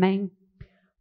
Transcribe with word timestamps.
Amém. 0.00 0.30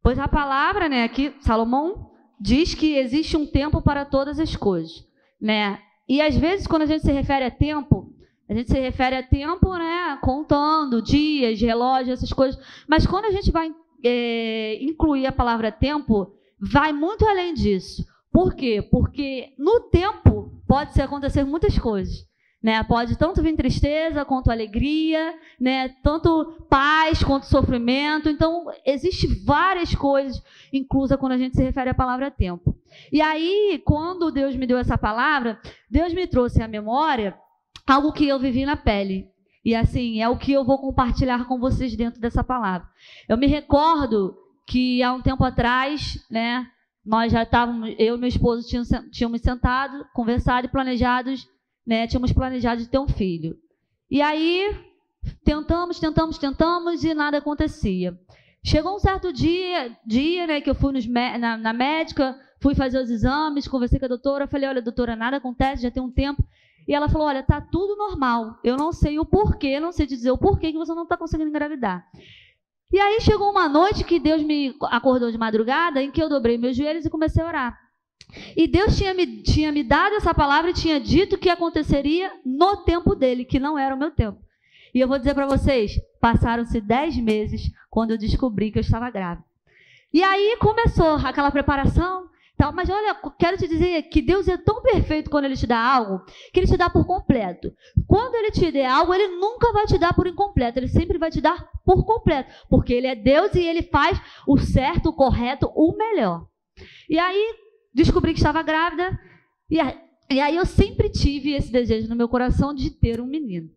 Pois 0.04 0.20
a 0.20 0.28
palavra, 0.28 0.90
né, 0.90 1.06
aqui 1.06 1.34
Salomão 1.40 2.12
diz 2.38 2.74
que 2.74 2.98
existe 2.98 3.38
um 3.38 3.46
tempo 3.46 3.82
para 3.82 4.04
todas 4.04 4.42
as 4.42 4.58
coisas, 4.58 5.08
né? 5.40 5.80
E 6.08 6.22
às 6.22 6.36
vezes 6.36 6.68
quando 6.68 6.82
a 6.82 6.86
gente 6.86 7.06
se 7.06 7.12
refere 7.14 7.46
a 7.46 7.52
tempo, 7.52 8.14
a 8.50 8.54
gente 8.54 8.70
se 8.70 8.78
refere 8.78 9.16
a 9.16 9.24
tempo, 9.24 9.74
né, 9.74 10.18
contando 10.22 11.02
dias, 11.02 11.62
relógios, 11.62 12.18
essas 12.20 12.34
coisas. 12.34 12.62
Mas 12.90 13.08
quando 13.08 13.24
a 13.24 13.32
gente 13.32 13.52
vai 13.52 13.74
é, 14.04 14.78
incluir 14.84 15.28
a 15.28 15.32
palavra 15.32 15.72
tempo, 15.72 16.34
vai 16.60 16.92
muito 16.92 17.26
além 17.26 17.54
disso. 17.54 18.06
Por 18.34 18.54
quê? 18.54 18.82
Porque 18.82 19.54
no 19.58 19.80
tempo 19.90 20.62
pode 20.68 20.94
se 20.94 21.02
acontecer 21.02 21.46
muitas 21.46 21.80
coisas. 21.80 22.28
Né? 22.62 22.84
Pode 22.84 23.18
tanto 23.18 23.42
vir 23.42 23.56
tristeza 23.56 24.26
quanto 24.26 24.52
alegria, 24.52 25.34
né? 25.60 25.90
tanto 26.04 26.66
paz 26.70 27.24
quanto 27.24 27.46
sofrimento. 27.46 28.28
Então, 28.30 28.66
existe 28.86 29.28
várias 29.46 29.96
coisas 29.96 30.42
inclusas 30.74 31.18
quando 31.18 31.32
a 31.32 31.38
gente 31.38 31.56
se 31.56 31.64
refere 31.64 31.90
à 31.90 31.94
palavra 31.94 32.30
tempo. 32.30 32.76
E 33.12 33.22
aí, 33.22 33.82
quando 33.86 34.32
Deus 34.32 34.56
me 34.56 34.68
deu 34.68 34.78
essa 34.78 34.98
palavra, 34.98 35.60
Deus 35.90 36.14
me 36.14 36.28
trouxe 36.28 36.62
à 36.62 36.68
memória 36.68 37.38
algo 37.88 38.12
que 38.12 38.28
eu 38.28 38.38
vivi 38.38 38.66
na 38.66 38.76
pele. 38.76 39.28
E 39.64 39.76
assim, 39.76 40.22
é 40.22 40.28
o 40.28 40.38
que 40.38 40.52
eu 40.52 40.66
vou 40.66 40.80
compartilhar 40.80 41.46
com 41.46 41.60
vocês 41.60 41.96
dentro 41.96 42.20
dessa 42.20 42.44
palavra. 42.44 42.88
Eu 43.28 43.38
me 43.38 43.48
recordo 43.48 44.36
que 44.68 45.02
há 45.02 45.14
um 45.14 45.22
tempo 45.22 45.44
atrás, 45.44 46.26
né, 46.30 46.68
nós 47.06 47.32
já 47.32 47.44
estávamos, 47.44 47.94
eu 47.98 48.16
e 48.16 48.20
meu 48.20 48.30
esposo 48.30 48.68
tínhamos 49.12 49.42
sentado, 49.42 50.06
conversado 50.14 50.68
e 50.68 50.70
planejados 50.70 51.48
né, 51.90 52.06
tínhamos 52.06 52.32
planejado 52.32 52.82
de 52.82 52.88
ter 52.88 53.00
um 53.00 53.08
filho. 53.08 53.58
E 54.12 54.22
aí 54.22 54.78
tentamos, 55.44 56.00
tentamos, 56.00 56.38
tentamos 56.38 57.04
e 57.04 57.16
nada 57.16 57.40
acontecia. 57.40 58.16
Chegou 58.64 58.96
um 58.96 59.00
certo 59.00 59.34
dia, 59.34 59.98
dia 60.06 60.46
né, 60.46 60.62
que 60.62 60.70
eu 60.70 60.76
fui 60.76 60.94
nos, 60.94 61.08
na, 61.08 61.58
na 61.58 61.74
médica, 61.74 62.40
fui 62.62 62.76
fazer 62.76 63.00
os 63.00 63.10
exames, 63.10 63.68
conversei 63.68 63.98
com 63.98 64.06
a 64.06 64.10
doutora, 64.10 64.48
falei, 64.48 64.70
olha, 64.70 64.84
doutora, 64.84 65.16
nada 65.16 65.38
acontece, 65.38 65.82
já 65.82 65.90
tem 65.90 66.04
um 66.04 66.12
tempo. 66.12 66.44
E 66.88 66.94
ela 66.94 67.10
falou, 67.10 67.28
olha, 67.28 67.42
tá 67.42 67.60
tudo 67.60 67.96
normal. 67.96 68.60
Eu 68.64 68.78
não 68.78 68.92
sei 68.92 69.18
o 69.18 69.26
porquê, 69.26 69.80
não 69.80 69.92
sei 69.92 70.06
dizer 70.06 70.30
o 70.30 70.38
porquê 70.38 70.72
que 70.72 70.78
você 70.78 70.94
não 70.94 71.04
está 71.04 71.18
conseguindo 71.18 71.50
engravidar. 71.50 72.06
E 72.92 73.00
aí 73.00 73.20
chegou 73.22 73.50
uma 73.50 73.68
noite 73.68 74.04
que 74.04 74.20
Deus 74.20 74.44
me 74.44 74.76
acordou 74.92 75.32
de 75.32 75.38
madrugada, 75.40 76.04
em 76.04 76.12
que 76.12 76.22
eu 76.22 76.30
dobrei 76.30 76.56
meus 76.56 76.78
joelhos 76.78 77.06
e 77.06 77.10
comecei 77.10 77.44
a 77.44 77.48
orar. 77.48 77.89
E 78.56 78.68
Deus 78.68 78.96
tinha 78.98 79.14
me, 79.14 79.42
tinha 79.42 79.72
me 79.72 79.84
dado 79.84 80.16
essa 80.16 80.34
palavra 80.34 80.70
e 80.70 80.74
tinha 80.74 81.00
dito 81.00 81.38
que 81.38 81.50
aconteceria 81.50 82.32
no 82.46 82.78
tempo 82.84 83.16
dele, 83.16 83.46
que 83.46 83.60
não 83.60 83.78
era 83.78 83.96
o 83.96 83.98
meu 83.98 84.12
tempo. 84.12 84.40
E 84.94 85.00
eu 85.00 85.08
vou 85.08 85.18
dizer 85.18 85.34
para 85.34 85.48
vocês: 85.48 86.00
passaram-se 86.20 86.80
dez 86.82 87.18
meses 87.18 87.72
quando 87.90 88.12
eu 88.12 88.18
descobri 88.18 88.72
que 88.72 88.80
eu 88.80 88.82
estava 88.82 89.10
grávida. 89.10 89.46
E 90.14 90.24
aí 90.24 90.58
começou 90.60 91.16
aquela 91.16 91.52
preparação. 91.52 92.30
Tal, 92.58 92.74
mas 92.74 92.90
olha, 92.90 93.16
quero 93.38 93.56
te 93.56 93.70
dizer 93.70 94.02
que 94.10 94.22
Deus 94.22 94.46
é 94.50 94.58
tão 94.58 94.82
perfeito 94.82 95.30
quando 95.30 95.46
Ele 95.46 95.56
te 95.56 95.66
dá 95.66 95.80
algo, 95.80 96.26
que 96.52 96.60
Ele 96.60 96.68
te 96.68 96.76
dá 96.76 96.90
por 96.90 97.06
completo. 97.06 97.72
Quando 98.06 98.36
Ele 98.36 98.52
te 98.52 98.70
der 98.70 98.86
algo, 98.86 99.14
Ele 99.14 99.30
nunca 99.38 99.72
vai 99.72 99.86
te 99.86 99.98
dar 99.98 100.14
por 100.14 100.28
incompleto, 100.28 100.78
Ele 100.78 100.90
sempre 100.90 101.18
vai 101.18 101.32
te 101.32 101.40
dar 101.40 101.70
por 101.86 102.04
completo, 102.04 102.52
porque 102.70 102.94
Ele 102.94 103.08
é 103.08 103.16
Deus 103.16 103.56
e 103.56 103.62
Ele 103.62 103.84
faz 103.84 104.22
o 104.46 104.58
certo, 104.58 105.08
o 105.08 105.14
correto, 105.14 105.72
o 105.74 105.96
melhor. 105.96 106.48
E 107.10 107.18
aí, 107.18 107.56
descobri 108.04 108.34
que 108.34 108.40
estava 108.40 108.62
grávida. 108.64 109.18
E, 109.70 109.78
e 110.32 110.40
aí 110.40 110.56
eu 110.56 110.66
sempre 110.66 111.10
tive 111.10 111.54
esse 111.54 111.72
desejo 111.72 112.08
no 112.08 112.16
meu 112.16 112.28
coração 112.28 112.74
de 112.74 112.90
ter 112.90 113.22
um 113.22 113.26
menino. 113.26 113.70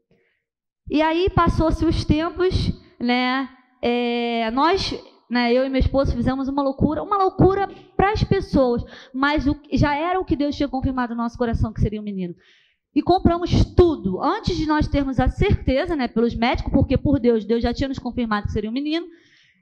E 0.91 1.01
aí 1.01 1.29
passou-se 1.31 1.85
os 1.85 2.05
tempos, 2.05 2.73
né? 3.01 3.49
É, 3.81 4.51
nós, 4.51 4.95
né, 5.31 5.53
eu 5.53 5.65
e 5.65 5.69
meu 5.69 5.81
esposo 5.81 6.15
fizemos 6.15 6.49
uma 6.49 6.63
loucura, 6.63 7.03
uma 7.03 7.17
loucura 7.17 7.69
para 7.97 8.13
as 8.13 8.23
pessoas, 8.23 8.85
mas 9.13 9.47
o, 9.47 9.57
já 9.73 9.95
era 9.95 10.21
o 10.21 10.25
que 10.25 10.37
Deus 10.37 10.55
tinha 10.57 10.69
confirmado 10.69 11.15
no 11.15 11.23
nosso 11.23 11.37
coração 11.37 11.73
que 11.73 11.81
seria 11.81 12.01
um 12.01 12.05
menino. 12.05 12.35
E 12.95 13.03
compramos 13.03 13.51
tudo 13.75 14.23
antes 14.23 14.57
de 14.57 14.67
nós 14.67 14.87
termos 14.87 15.19
a 15.19 15.29
certeza, 15.29 15.97
né, 15.97 16.07
pelos 16.07 16.35
médicos, 16.35 16.73
porque 16.73 16.97
por 16.99 17.19
Deus, 17.19 17.45
Deus 17.45 17.63
já 17.63 17.73
tinha 17.73 17.89
nos 17.89 17.99
confirmado 17.99 18.47
que 18.47 18.53
seria 18.53 18.71
um 18.71 18.73
menino. 18.73 19.07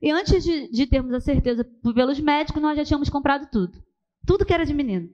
E 0.02 0.10
antes 0.10 0.42
de, 0.42 0.70
de 0.70 0.86
termos 0.86 1.12
a 1.14 1.20
certeza 1.20 1.64
pelos 1.94 2.18
médicos, 2.18 2.60
nós 2.60 2.76
já 2.76 2.84
tínhamos 2.84 3.08
comprado 3.08 3.48
tudo. 3.50 3.78
Tudo 4.26 4.44
que 4.44 4.52
era 4.52 4.66
de 4.66 4.74
menino. 4.74 5.08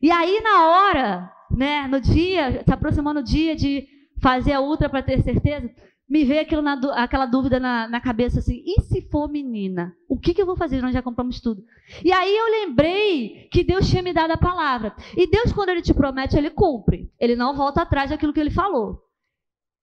E 0.00 0.10
aí, 0.10 0.40
na 0.40 0.68
hora, 0.68 1.32
né, 1.50 1.86
no 1.86 2.00
dia, 2.00 2.62
se 2.64 2.72
aproximando 2.72 3.20
o 3.20 3.24
dia 3.24 3.56
de 3.56 3.86
fazer 4.20 4.52
a 4.52 4.60
ultra 4.60 4.88
para 4.88 5.02
ter 5.02 5.22
certeza, 5.22 5.70
me 6.08 6.24
veio 6.24 6.40
aquilo 6.40 6.62
na, 6.62 6.74
aquela 6.94 7.26
dúvida 7.26 7.58
na, 7.58 7.88
na, 7.88 8.00
cabeça 8.00 8.38
assim: 8.38 8.62
e 8.64 8.80
se 8.82 9.02
for 9.10 9.28
menina? 9.28 9.94
O 10.08 10.18
que, 10.18 10.32
que 10.32 10.40
eu 10.40 10.46
vou 10.46 10.56
fazer? 10.56 10.80
Nós 10.80 10.92
já 10.92 11.02
compramos 11.02 11.40
tudo. 11.40 11.64
E 12.04 12.12
aí 12.12 12.36
eu 12.36 12.50
lembrei 12.50 13.48
que 13.50 13.64
Deus 13.64 13.88
tinha 13.88 14.02
me 14.02 14.12
dado 14.12 14.30
a 14.30 14.36
palavra. 14.36 14.94
E 15.16 15.28
Deus, 15.28 15.52
quando 15.52 15.70
Ele 15.70 15.82
te 15.82 15.92
promete, 15.92 16.36
Ele 16.36 16.50
cumpre. 16.50 17.10
Ele 17.18 17.34
não 17.34 17.56
volta 17.56 17.82
atrás 17.82 18.10
daquilo 18.10 18.32
que 18.32 18.40
Ele 18.40 18.50
falou. 18.50 19.02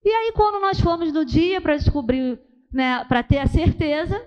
E 0.04 0.10
aí, 0.10 0.32
quando 0.34 0.62
nós 0.62 0.80
fomos 0.80 1.12
no 1.12 1.26
dia 1.26 1.60
para 1.60 1.78
descobrir, 1.78 2.40
né, 2.72 3.06
para 3.06 3.24
ter 3.24 3.40
a 3.40 3.48
certeza, 3.48 4.22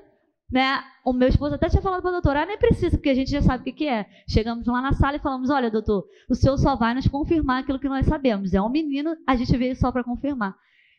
né? 0.50 0.82
O 1.04 1.12
meu 1.12 1.28
esposo 1.28 1.54
até 1.54 1.68
tinha 1.68 1.82
falado 1.82 2.02
para 2.02 2.10
a 2.10 2.14
doutora, 2.14 2.42
ah, 2.42 2.46
nem 2.46 2.58
precisa, 2.58 2.96
porque 2.96 3.10
a 3.10 3.14
gente 3.14 3.30
já 3.30 3.42
sabe 3.42 3.62
o 3.62 3.64
que, 3.64 3.72
que 3.72 3.88
é. 3.88 4.06
Chegamos 4.28 4.66
lá 4.66 4.80
na 4.80 4.92
sala 4.92 5.16
e 5.16 5.20
falamos, 5.20 5.50
olha, 5.50 5.70
doutor, 5.70 6.04
o 6.28 6.34
senhor 6.34 6.56
só 6.58 6.76
vai 6.76 6.94
nos 6.94 7.08
confirmar 7.08 7.62
aquilo 7.62 7.78
que 7.78 7.88
nós 7.88 8.06
sabemos. 8.06 8.54
É 8.54 8.60
um 8.60 8.68
menino, 8.68 9.16
a 9.26 9.36
gente 9.36 9.56
veio 9.56 9.76
só 9.76 9.90
para 9.90 10.04
confirmar. 10.04 10.56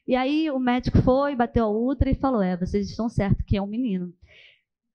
E 0.08 0.16
aí 0.16 0.50
o 0.50 0.60
médico 0.60 1.02
foi, 1.02 1.36
bateu 1.36 1.66
a 1.66 1.70
ultra 1.70 2.10
e 2.10 2.16
falou, 2.16 2.42
é, 2.42 2.56
vocês 2.56 2.90
estão 2.90 3.10
certos 3.10 3.44
que 3.46 3.58
é 3.58 3.62
um 3.62 3.68
menino. 3.68 4.14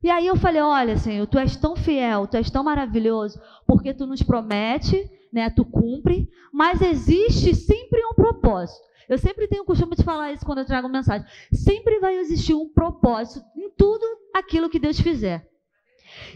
E 0.03 0.11
aí 0.11 0.27
eu 0.27 0.37
falei, 0.37 0.61
olha, 0.61 0.97
Senhor, 0.97 1.27
tu 1.27 1.39
és 1.39 1.55
tão 1.57 1.77
fiel, 1.77 2.27
tu 2.27 2.37
és 2.37 2.51
tão 2.51 2.65
maravilhoso, 2.65 3.41
porque 3.67 3.95
tu 3.95 4.07
nos 4.07 4.23
promete, 4.23 5.09
né, 5.33 5.49
tu 5.49 5.65
cumpre, 5.65 6.29
mas 6.53 6.83
existe 6.83 7.55
sempre 7.55 8.05
um 8.05 8.15
propósito. 8.15 8.83
Eu 9.09 9.19
sempre 9.19 9.49
tenho 9.49 9.63
o 9.63 9.67
costume 9.67 9.97
de 9.97 10.05
falar 10.05 10.33
isso 10.33 10.45
quando 10.45 10.59
eu 10.59 10.67
trago 10.67 10.89
mensagem. 10.89 11.27
Sempre 11.53 11.99
vai 11.99 12.17
existir 12.17 12.55
um 12.55 12.69
propósito 12.69 13.45
em 13.57 13.71
tudo 13.71 14.05
aquilo 14.35 14.71
que 14.71 14.79
Deus 14.79 15.01
fizer. 15.01 15.47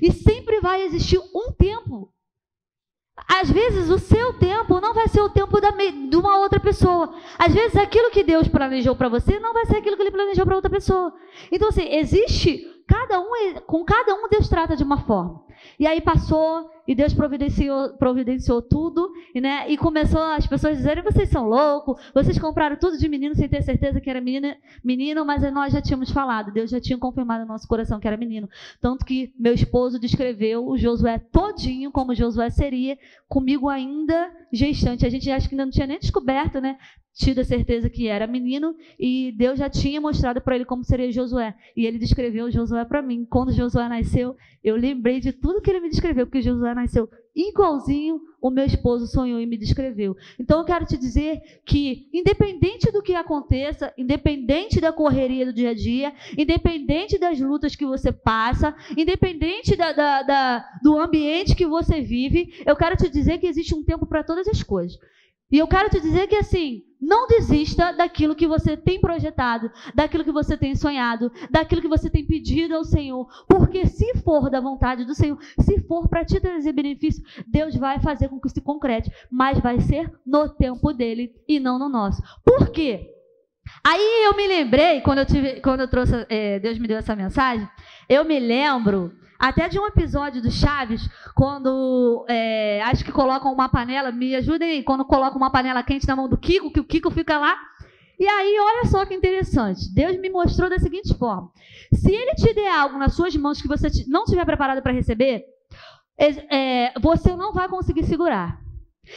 E 0.00 0.12
sempre 0.12 0.60
vai 0.60 0.82
existir 0.82 1.18
um 1.18 1.52
tempo. 1.52 2.12
Às 3.28 3.50
vezes 3.50 3.88
o 3.88 3.98
seu 3.98 4.34
tempo 4.34 4.78
não 4.80 4.92
vai 4.92 5.08
ser 5.08 5.20
o 5.20 5.30
tempo 5.30 5.58
da, 5.60 5.70
de 5.70 6.16
uma 6.16 6.38
outra 6.38 6.60
pessoa. 6.60 7.14
Às 7.38 7.52
vezes 7.54 7.76
aquilo 7.76 8.10
que 8.10 8.22
Deus 8.22 8.46
planejou 8.46 8.94
para 8.94 9.08
você 9.08 9.38
não 9.40 9.54
vai 9.54 9.64
ser 9.66 9.78
aquilo 9.78 9.96
que 9.96 10.02
Ele 10.02 10.10
planejou 10.10 10.44
para 10.44 10.56
outra 10.56 10.70
pessoa. 10.70 11.14
Então, 11.50 11.68
assim, 11.68 11.88
existe 11.94 12.62
cada 12.86 13.18
um, 13.20 13.30
com 13.66 13.84
cada 13.84 14.14
um 14.14 14.28
Deus 14.28 14.48
trata 14.48 14.76
de 14.76 14.84
uma 14.84 14.98
forma. 15.06 15.42
E 15.78 15.86
aí 15.86 16.00
passou, 16.00 16.70
e 16.86 16.94
Deus 16.94 17.12
providenciou, 17.12 17.94
providenciou 17.96 18.62
tudo, 18.62 19.10
e, 19.34 19.40
né, 19.40 19.70
e 19.70 19.76
começou 19.76 20.20
as 20.20 20.46
pessoas 20.46 20.76
dizerem: 20.76 21.02
vocês 21.02 21.28
são 21.28 21.44
loucos, 21.44 22.00
vocês 22.14 22.38
compraram 22.38 22.76
tudo 22.76 22.98
de 22.98 23.08
menino 23.08 23.34
sem 23.34 23.48
ter 23.48 23.62
certeza 23.62 24.00
que 24.00 24.08
era 24.08 24.20
menina, 24.20 24.56
menino, 24.84 25.24
mas 25.24 25.42
nós 25.52 25.72
já 25.72 25.80
tínhamos 25.80 26.10
falado, 26.10 26.52
Deus 26.52 26.70
já 26.70 26.80
tinha 26.80 26.98
confirmado 26.98 27.44
no 27.44 27.48
nosso 27.48 27.66
coração 27.66 27.98
que 27.98 28.06
era 28.06 28.16
menino. 28.16 28.48
Tanto 28.80 29.04
que 29.04 29.32
meu 29.38 29.52
esposo 29.52 29.98
descreveu 29.98 30.66
o 30.66 30.76
Josué 30.76 31.18
todinho 31.18 31.90
como 31.90 32.14
Josué 32.14 32.50
seria, 32.50 32.96
comigo 33.28 33.68
ainda 33.68 34.30
gestante. 34.52 35.06
A 35.06 35.10
gente 35.10 35.30
acho 35.30 35.48
que 35.48 35.54
ainda 35.54 35.64
não 35.64 35.72
tinha 35.72 35.86
nem 35.86 35.98
descoberto, 35.98 36.60
né? 36.60 36.76
tido 37.16 37.40
a 37.40 37.44
certeza 37.44 37.88
que 37.88 38.06
era 38.06 38.26
menino 38.26 38.76
e 38.98 39.32
Deus 39.32 39.58
já 39.58 39.70
tinha 39.70 40.00
mostrado 40.00 40.40
para 40.40 40.54
ele 40.54 40.66
como 40.66 40.84
seria 40.84 41.10
Josué. 41.10 41.54
E 41.74 41.86
ele 41.86 41.98
descreveu 41.98 42.50
Josué 42.50 42.84
para 42.84 43.00
mim. 43.00 43.24
Quando 43.24 43.52
Josué 43.52 43.88
nasceu, 43.88 44.36
eu 44.62 44.76
lembrei 44.76 45.18
de 45.18 45.32
tudo 45.32 45.60
que 45.62 45.70
ele 45.70 45.80
me 45.80 45.88
descreveu, 45.88 46.26
porque 46.26 46.42
Josué 46.42 46.74
nasceu 46.76 47.08
igualzinho 47.36 48.20
o 48.40 48.50
meu 48.50 48.64
esposo 48.64 49.06
sonhou 49.06 49.40
e 49.40 49.46
me 49.46 49.58
descreveu. 49.58 50.16
Então 50.38 50.60
eu 50.60 50.64
quero 50.64 50.86
te 50.86 50.96
dizer 50.96 51.60
que, 51.66 52.08
independente 52.12 52.90
do 52.90 53.02
que 53.02 53.14
aconteça, 53.14 53.92
independente 53.98 54.80
da 54.80 54.92
correria 54.92 55.44
do 55.44 55.52
dia 55.52 55.70
a 55.70 55.74
dia, 55.74 56.14
independente 56.38 57.18
das 57.18 57.38
lutas 57.38 57.76
que 57.76 57.84
você 57.84 58.10
passa, 58.10 58.74
independente 58.96 59.76
da, 59.76 59.92
da, 59.92 60.22
da, 60.22 60.70
do 60.82 60.98
ambiente 60.98 61.54
que 61.54 61.66
você 61.66 62.00
vive, 62.00 62.62
eu 62.64 62.76
quero 62.76 62.96
te 62.96 63.10
dizer 63.10 63.38
que 63.38 63.46
existe 63.46 63.74
um 63.74 63.84
tempo 63.84 64.06
para 64.06 64.24
todas 64.24 64.48
as 64.48 64.62
coisas. 64.62 64.96
E 65.50 65.58
eu 65.58 65.66
quero 65.66 65.90
te 65.90 66.00
dizer 66.00 66.26
que 66.28 66.36
assim, 66.36 66.82
não 67.00 67.26
desista 67.26 67.92
daquilo 67.92 68.34
que 68.34 68.46
você 68.46 68.76
tem 68.76 69.00
projetado, 69.00 69.70
daquilo 69.94 70.24
que 70.24 70.32
você 70.32 70.56
tem 70.56 70.74
sonhado, 70.74 71.30
daquilo 71.50 71.82
que 71.82 71.88
você 71.88 72.10
tem 72.10 72.24
pedido 72.24 72.74
ao 72.74 72.84
Senhor. 72.84 73.26
Porque 73.48 73.86
se 73.86 74.16
for 74.18 74.50
da 74.50 74.60
vontade 74.60 75.04
do 75.04 75.14
Senhor, 75.14 75.38
se 75.60 75.80
for 75.82 76.08
para 76.08 76.24
te 76.24 76.40
trazer 76.40 76.72
benefício, 76.72 77.22
Deus 77.46 77.76
vai 77.76 78.00
fazer 78.00 78.28
com 78.28 78.40
que 78.40 78.48
se 78.48 78.60
concrete, 78.60 79.10
mas 79.30 79.60
vai 79.60 79.80
ser 79.80 80.12
no 80.24 80.48
tempo 80.48 80.92
dele 80.92 81.32
e 81.46 81.60
não 81.60 81.78
no 81.78 81.88
nosso. 81.88 82.22
Por 82.44 82.70
quê? 82.70 83.15
Aí 83.84 84.24
eu 84.24 84.36
me 84.36 84.46
lembrei, 84.46 85.00
quando 85.00 85.18
eu, 85.18 85.26
tive, 85.26 85.60
quando 85.60 85.80
eu 85.80 85.88
trouxe, 85.88 86.26
é, 86.28 86.58
Deus 86.58 86.78
me 86.78 86.88
deu 86.88 86.98
essa 86.98 87.16
mensagem, 87.16 87.68
eu 88.08 88.24
me 88.24 88.38
lembro 88.38 89.12
até 89.38 89.68
de 89.68 89.78
um 89.78 89.86
episódio 89.86 90.40
do 90.40 90.50
Chaves, 90.50 91.08
quando 91.34 92.24
é, 92.28 92.80
acho 92.82 93.04
que 93.04 93.12
colocam 93.12 93.52
uma 93.52 93.68
panela, 93.68 94.10
me 94.10 94.34
ajudem 94.34 94.70
aí, 94.70 94.82
quando 94.82 95.04
colocam 95.04 95.36
uma 95.36 95.50
panela 95.50 95.82
quente 95.82 96.06
na 96.08 96.16
mão 96.16 96.28
do 96.28 96.38
Kiko, 96.38 96.72
que 96.72 96.80
o 96.80 96.84
Kiko 96.84 97.10
fica 97.10 97.38
lá 97.38 97.56
E 98.18 98.26
aí, 98.26 98.56
olha 98.58 98.86
só 98.86 99.04
que 99.04 99.14
interessante. 99.14 99.92
Deus 99.94 100.18
me 100.18 100.30
mostrou 100.30 100.70
da 100.70 100.78
seguinte 100.78 101.14
forma: 101.18 101.50
se 101.92 102.10
Ele 102.10 102.34
te 102.34 102.54
der 102.54 102.72
algo 102.72 102.98
nas 102.98 103.14
suas 103.14 103.36
mãos 103.36 103.60
que 103.60 103.68
você 103.68 103.88
não 104.08 104.24
estiver 104.24 104.44
preparado 104.44 104.82
para 104.82 104.92
receber, 104.92 105.44
é, 106.18 106.98
você 106.98 107.36
não 107.36 107.52
vai 107.52 107.68
conseguir 107.68 108.04
segurar. 108.04 108.65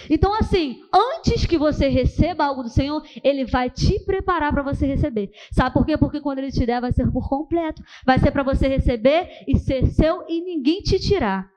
Então, 0.10 0.34
assim, 0.34 0.82
antes 0.94 1.46
que 1.46 1.58
você 1.58 1.88
receba 1.88 2.46
algo 2.46 2.64
do 2.64 2.70
Senhor, 2.70 3.04
Ele 3.24 3.46
vai 3.46 3.70
te 3.70 4.00
preparar 4.06 4.52
para 4.52 4.62
você 4.62 4.86
receber. 4.86 5.32
Sabe 5.52 5.74
por 5.74 5.86
quê? 5.86 5.98
Porque 5.98 6.22
quando 6.22 6.40
Ele 6.40 6.52
te 6.52 6.66
der, 6.66 6.82
vai 6.82 6.92
ser 6.92 7.12
por 7.12 7.28
completo. 7.28 7.82
Vai 8.06 8.20
ser 8.20 8.32
para 8.32 8.44
você 8.44 8.68
receber 8.68 9.30
e 9.48 9.58
ser 9.58 9.88
seu 9.88 10.24
e 10.28 10.42
ninguém 10.42 10.82
te 10.82 11.00
tirar. 11.00 11.50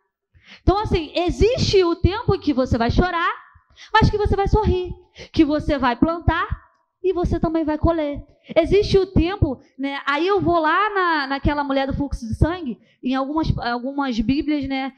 Então, 0.63 0.79
assim, 0.79 1.13
existe 1.15 1.83
o 1.85 1.97
tempo 1.97 2.35
em 2.35 2.41
que 2.41 2.53
você 2.53 2.77
vai 2.77 2.91
chorar, 2.91 3.33
mas 3.93 4.11
que 4.11 4.19
você 4.19 4.37
vai 4.37 4.49
sorrir, 4.49 4.93
que 5.33 5.45
você 5.45 5.79
vai 5.79 5.97
plantar 5.97 6.49
e 7.03 7.13
você 7.13 7.41
também 7.41 7.65
vai 7.65 7.79
colher. 7.79 8.23
Existe 8.57 8.99
o 8.99 9.07
tempo, 9.07 9.61
né? 9.79 10.01
Aí 10.07 10.27
eu 10.27 10.41
vou 10.41 10.59
lá 10.59 10.91
na, 10.91 11.27
naquela 11.29 11.63
mulher 11.63 11.87
do 11.87 11.95
fluxo 11.95 12.27
de 12.27 12.35
sangue, 12.35 12.79
em 13.03 13.15
algumas, 13.15 13.57
algumas 13.59 14.19
Bíblias, 14.19 14.67
né? 14.69 14.93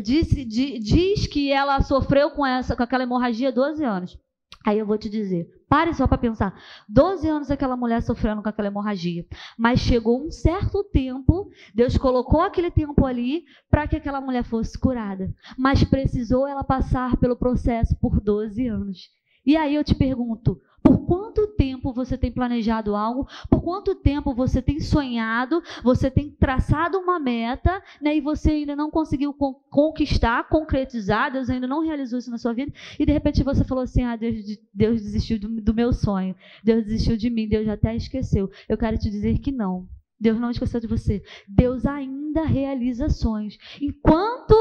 Diz, 0.00 1.26
que 1.26 1.50
ela 1.50 1.80
sofreu 1.80 2.30
com, 2.30 2.46
essa, 2.46 2.76
com 2.76 2.82
aquela 2.82 3.04
hemorragia 3.04 3.52
12 3.52 3.84
anos. 3.84 4.18
Aí 4.64 4.78
eu 4.78 4.86
vou 4.86 4.98
te 4.98 5.08
dizer, 5.08 5.48
pare 5.68 5.94
só 5.94 6.06
para 6.06 6.18
pensar. 6.18 6.54
12 6.88 7.28
anos 7.28 7.50
aquela 7.50 7.76
mulher 7.76 8.02
sofrendo 8.02 8.42
com 8.42 8.48
aquela 8.48 8.68
hemorragia. 8.68 9.24
Mas 9.56 9.80
chegou 9.80 10.26
um 10.26 10.30
certo 10.30 10.84
tempo, 10.84 11.50
Deus 11.74 11.96
colocou 11.96 12.42
aquele 12.42 12.70
tempo 12.70 13.06
ali 13.06 13.44
para 13.70 13.86
que 13.86 13.96
aquela 13.96 14.20
mulher 14.20 14.44
fosse 14.44 14.78
curada. 14.78 15.32
Mas 15.56 15.84
precisou 15.84 16.46
ela 16.46 16.64
passar 16.64 17.16
pelo 17.16 17.36
processo 17.36 17.96
por 18.00 18.20
12 18.20 18.66
anos. 18.66 19.08
E 19.46 19.56
aí 19.56 19.74
eu 19.74 19.84
te 19.84 19.94
pergunto, 19.94 20.60
por 20.82 20.98
quanto 21.06 21.46
tempo 21.48 21.92
você 21.92 22.16
tem 22.16 22.30
planejado 22.30 22.94
algo? 22.94 23.26
Por 23.50 23.62
quanto 23.62 23.94
tempo 23.94 24.34
você 24.34 24.62
tem 24.62 24.80
sonhado? 24.80 25.62
Você 25.82 26.10
tem 26.10 26.30
traçado 26.30 26.98
uma 26.98 27.18
meta, 27.18 27.82
né? 28.00 28.16
E 28.16 28.20
você 28.20 28.50
ainda 28.50 28.76
não 28.76 28.90
conseguiu 28.90 29.34
conquistar, 29.70 30.48
concretizar. 30.48 31.32
Deus 31.32 31.50
ainda 31.50 31.66
não 31.66 31.84
realizou 31.84 32.18
isso 32.18 32.30
na 32.30 32.38
sua 32.38 32.52
vida. 32.52 32.72
E 32.98 33.04
de 33.04 33.12
repente 33.12 33.42
você 33.42 33.64
falou 33.64 33.84
assim: 33.84 34.02
Ah, 34.02 34.16
Deus, 34.16 34.36
Deus 34.72 35.02
desistiu 35.02 35.38
do, 35.38 35.48
do 35.60 35.74
meu 35.74 35.92
sonho. 35.92 36.34
Deus 36.62 36.84
desistiu 36.84 37.16
de 37.16 37.30
mim. 37.30 37.48
Deus 37.48 37.68
até 37.68 37.94
esqueceu. 37.94 38.50
Eu 38.68 38.78
quero 38.78 38.98
te 38.98 39.10
dizer 39.10 39.38
que 39.38 39.52
não. 39.52 39.86
Deus 40.20 40.38
não 40.40 40.50
esqueceu 40.50 40.80
de 40.80 40.86
você. 40.86 41.22
Deus 41.46 41.86
ainda 41.86 42.42
realiza 42.42 43.08
sonhos. 43.08 43.56
Enquanto, 43.80 44.54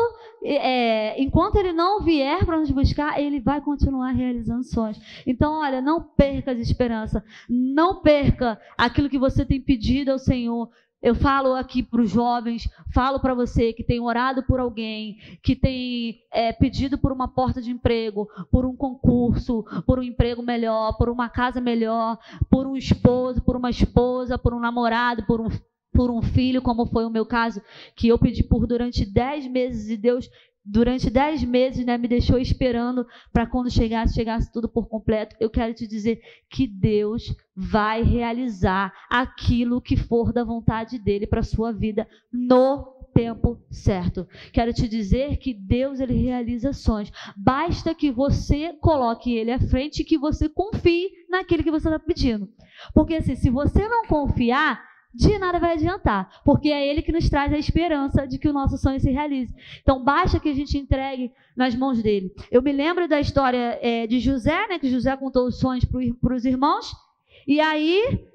é, 0.55 1.21
enquanto 1.21 1.57
Ele 1.57 1.73
não 1.73 2.01
vier 2.03 2.45
para 2.45 2.59
nos 2.59 2.71
buscar, 2.71 3.19
Ele 3.19 3.39
vai 3.39 3.59
continuar 3.59 4.11
realizando 4.11 4.63
sonhos. 4.63 4.99
Então, 5.25 5.59
olha, 5.59 5.81
não 5.81 6.01
perca 6.01 6.51
a 6.51 6.53
esperança. 6.55 7.23
Não 7.49 8.01
perca 8.01 8.59
aquilo 8.77 9.09
que 9.09 9.19
você 9.19 9.45
tem 9.45 9.59
pedido 9.59 10.11
ao 10.11 10.19
Senhor. 10.19 10.69
Eu 11.01 11.13
falo 11.13 11.53
aqui 11.53 11.83
para 11.83 12.01
os 12.01 12.09
jovens, 12.09 12.67
falo 12.91 13.19
para 13.19 13.35
você 13.35 13.71
que 13.71 13.83
tem 13.83 13.99
orado 13.99 14.41
por 14.44 14.59
alguém, 14.59 15.17
que 15.44 15.55
tem 15.55 16.21
é, 16.33 16.51
pedido 16.51 16.97
por 16.97 17.11
uma 17.11 17.27
porta 17.27 17.61
de 17.61 17.69
emprego, 17.69 18.27
por 18.51 18.65
um 18.65 18.75
concurso, 18.75 19.63
por 19.85 20.00
um 20.00 20.03
emprego 20.03 20.41
melhor, 20.41 20.97
por 20.97 21.07
uma 21.07 21.29
casa 21.29 21.61
melhor, 21.61 22.17
por 22.50 22.65
um 22.65 22.75
esposo, 22.75 23.43
por 23.43 23.55
uma 23.55 23.69
esposa, 23.69 24.39
por 24.39 24.55
um 24.55 24.59
namorado, 24.59 25.23
por 25.27 25.39
um, 25.39 25.50
por 25.97 26.11
um 26.11 26.21
filho, 26.21 26.61
como 26.61 26.85
foi 26.85 27.05
o 27.05 27.09
meu 27.09 27.25
caso, 27.25 27.59
que 27.95 28.07
eu 28.07 28.19
pedi 28.19 28.44
por 28.44 28.67
durante 28.67 29.03
dez 29.03 29.47
meses 29.47 29.89
e 29.89 29.97
Deus 29.97 30.29
durante 30.63 31.09
dez 31.09 31.44
meses, 31.44 31.83
né, 31.83 31.97
me 31.97 32.07
deixou 32.07 32.38
esperando 32.38 33.07
para 33.33 33.47
quando 33.47 33.71
chegasse, 33.71 34.13
chegasse 34.13 34.51
tudo 34.51 34.69
por 34.69 34.88
completo. 34.88 35.35
Eu 35.39 35.49
quero 35.49 35.73
te 35.73 35.88
dizer 35.88 36.21
que 36.51 36.67
Deus 36.67 37.35
vai 37.55 38.03
realizar 38.03 38.94
aquilo 39.09 39.81
que 39.81 39.97
for 39.97 40.31
da 40.31 40.44
vontade 40.44 40.99
dele 40.99 41.25
para 41.25 41.41
sua 41.41 41.71
vida 41.71 42.07
no 42.31 42.95
tempo 43.11 43.59
certo. 43.71 44.27
Quero 44.53 44.71
te 44.71 44.88
dizer 44.88 45.38
que 45.38 45.51
Deus 45.51 46.00
ele 46.00 46.13
realiza 46.13 46.73
sonhos. 46.73 47.11
Basta 47.35 47.95
que 47.95 48.11
você 48.11 48.73
coloque 48.73 49.33
ele 49.33 49.51
à 49.51 49.59
frente 49.59 50.01
e 50.01 50.05
que 50.05 50.19
você 50.19 50.47
confie 50.47 51.09
naquele 51.27 51.63
que 51.63 51.71
você 51.71 51.88
está 51.88 51.97
pedindo. 51.97 52.47
Porque 52.93 53.15
assim, 53.15 53.35
se 53.35 53.50
você 53.50 53.88
não 53.88 54.05
confiar, 54.05 54.87
de 55.13 55.38
nada 55.39 55.59
vai 55.59 55.74
adiantar, 55.74 56.42
porque 56.44 56.69
é 56.69 56.88
Ele 56.88 57.01
que 57.01 57.12
nos 57.12 57.30
traz 57.30 57.51
a 57.51 57.57
esperança 57.57 58.27
de 58.27 58.38
que 58.38 58.48
o 58.48 58.54
nosso 58.54 58.77
sonho 58.77 59.00
se 59.00 59.09
realize. 59.09 59.54
Então, 59.81 60.04
basta 60.04 60.39
que 60.39 60.50
a 60.50 60.54
gente 60.54 60.77
entregue 60.77 61.31
nas 61.56 61.75
mãos 61.75 62.01
dele. 62.01 62.31
Eu 62.51 62.62
me 62.62 62.71
lembro 62.71 63.07
da 63.07 63.19
história 63.19 63.80
é, 63.81 64.06
de 64.06 64.19
José, 64.19 64.68
né, 64.68 64.77
que 64.80 64.89
José 64.89 65.15
contou 65.18 65.48
os 65.48 65.59
sonhos 65.59 65.86
para 65.86 66.36
os 66.36 66.45
irmãos, 66.45 66.95
e 67.48 67.59
aí 67.59 68.27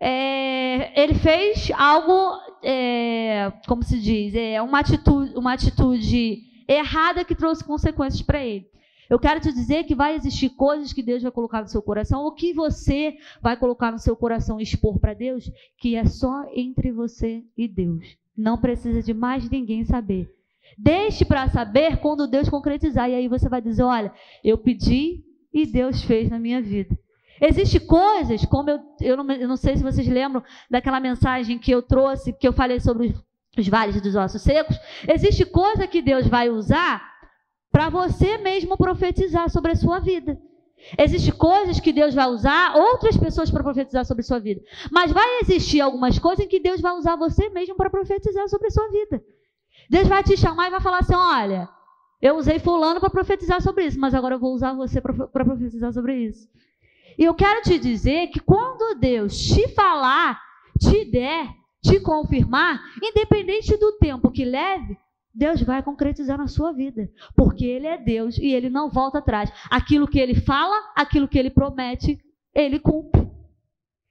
é, 0.00 1.00
ele 1.00 1.14
fez 1.14 1.70
algo, 1.76 2.40
é, 2.64 3.52
como 3.68 3.82
se 3.82 4.00
diz, 4.00 4.34
é, 4.34 4.60
uma, 4.62 4.80
atitude, 4.80 5.36
uma 5.36 5.52
atitude 5.52 6.38
errada 6.66 7.24
que 7.24 7.34
trouxe 7.34 7.62
consequências 7.62 8.22
para 8.22 8.42
ele. 8.42 8.66
Eu 9.10 9.18
quero 9.18 9.40
te 9.40 9.52
dizer 9.52 9.82
que 9.82 9.94
vai 9.94 10.14
existir 10.14 10.50
coisas 10.50 10.92
que 10.92 11.02
Deus 11.02 11.20
vai 11.20 11.32
colocar 11.32 11.62
no 11.62 11.68
seu 11.68 11.82
coração, 11.82 12.22
ou 12.22 12.32
que 12.32 12.54
você 12.54 13.16
vai 13.42 13.56
colocar 13.56 13.90
no 13.90 13.98
seu 13.98 14.14
coração 14.14 14.60
e 14.60 14.62
expor 14.62 15.00
para 15.00 15.14
Deus, 15.14 15.50
que 15.76 15.96
é 15.96 16.04
só 16.04 16.44
entre 16.54 16.92
você 16.92 17.42
e 17.58 17.66
Deus. 17.66 18.16
Não 18.36 18.56
precisa 18.56 19.02
de 19.02 19.12
mais 19.12 19.50
ninguém 19.50 19.84
saber. 19.84 20.32
Deixe 20.78 21.24
para 21.24 21.48
saber 21.48 21.96
quando 21.96 22.28
Deus 22.28 22.48
concretizar. 22.48 23.10
E 23.10 23.14
aí 23.16 23.26
você 23.26 23.48
vai 23.48 23.60
dizer: 23.60 23.82
olha, 23.82 24.12
eu 24.44 24.56
pedi 24.56 25.24
e 25.52 25.66
Deus 25.66 26.04
fez 26.04 26.30
na 26.30 26.38
minha 26.38 26.62
vida. 26.62 26.96
Existem 27.40 27.80
coisas, 27.80 28.44
como 28.44 28.70
eu, 28.70 28.78
eu 29.00 29.16
não, 29.16 29.32
eu 29.32 29.48
não 29.48 29.56
sei 29.56 29.76
se 29.76 29.82
vocês 29.82 30.06
lembram 30.06 30.44
daquela 30.70 31.00
mensagem 31.00 31.58
que 31.58 31.72
eu 31.72 31.82
trouxe, 31.82 32.32
que 32.32 32.46
eu 32.46 32.52
falei 32.52 32.78
sobre 32.78 33.08
os, 33.08 33.24
os 33.58 33.66
vales 33.66 34.00
dos 34.00 34.14
ossos 34.14 34.42
secos. 34.42 34.78
Existe 35.08 35.44
coisa 35.44 35.88
que 35.88 36.00
Deus 36.00 36.28
vai 36.28 36.48
usar 36.48 37.09
para 37.70 37.88
você 37.88 38.38
mesmo 38.38 38.76
profetizar 38.76 39.48
sobre 39.50 39.72
a 39.72 39.76
sua 39.76 40.00
vida. 40.00 40.40
Existem 40.98 41.34
coisas 41.34 41.78
que 41.78 41.92
Deus 41.92 42.14
vai 42.14 42.26
usar 42.28 42.74
outras 42.74 43.16
pessoas 43.16 43.50
para 43.50 43.62
profetizar 43.62 44.04
sobre 44.04 44.22
a 44.22 44.24
sua 44.24 44.38
vida. 44.38 44.62
Mas 44.90 45.12
vai 45.12 45.40
existir 45.40 45.80
algumas 45.80 46.18
coisas 46.18 46.44
em 46.44 46.48
que 46.48 46.58
Deus 46.58 46.80
vai 46.80 46.92
usar 46.94 47.16
você 47.16 47.48
mesmo 47.50 47.76
para 47.76 47.90
profetizar 47.90 48.48
sobre 48.48 48.68
a 48.68 48.70
sua 48.70 48.88
vida. 48.88 49.22
Deus 49.88 50.08
vai 50.08 50.22
te 50.22 50.36
chamar 50.36 50.68
e 50.68 50.70
vai 50.70 50.80
falar 50.80 51.00
assim: 51.00 51.14
olha, 51.14 51.68
eu 52.20 52.36
usei 52.36 52.58
fulano 52.58 52.98
para 52.98 53.10
profetizar 53.10 53.60
sobre 53.60 53.84
isso, 53.84 54.00
mas 54.00 54.14
agora 54.14 54.36
eu 54.36 54.38
vou 54.38 54.54
usar 54.54 54.72
você 54.72 55.00
para 55.00 55.44
profetizar 55.44 55.92
sobre 55.92 56.16
isso. 56.16 56.48
E 57.18 57.24
eu 57.24 57.34
quero 57.34 57.60
te 57.62 57.78
dizer 57.78 58.28
que 58.28 58.40
quando 58.40 58.98
Deus 58.98 59.36
te 59.36 59.68
falar, 59.68 60.40
te 60.78 61.04
der, 61.04 61.48
te 61.82 62.00
confirmar, 62.00 62.80
independente 63.02 63.76
do 63.76 63.92
tempo 63.92 64.30
que 64.30 64.44
leve, 64.44 64.96
Deus 65.34 65.62
vai 65.62 65.82
concretizar 65.82 66.36
na 66.36 66.48
sua 66.48 66.72
vida, 66.72 67.08
porque 67.36 67.64
Ele 67.64 67.86
é 67.86 67.96
Deus 67.96 68.36
e 68.38 68.52
Ele 68.52 68.68
não 68.68 68.90
volta 68.90 69.18
atrás. 69.18 69.52
Aquilo 69.70 70.08
que 70.08 70.18
Ele 70.18 70.34
fala, 70.34 70.76
aquilo 70.96 71.28
que 71.28 71.38
Ele 71.38 71.50
promete, 71.50 72.18
Ele 72.54 72.78
cumpre. 72.78 73.19